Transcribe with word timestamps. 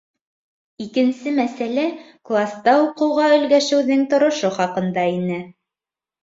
Икенсе 0.85 1.33
мәсьәлә 1.39 1.83
класта 2.29 2.73
уҡыуға 2.85 3.27
өлгәшеүҙең 3.37 4.03
торошо 4.15 4.53
хаҡында 4.57 5.05
ине. 5.21 5.39